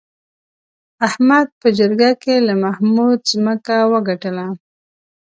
[1.07, 4.47] احمد په جرګه کې له محمود ځمکه وګټله.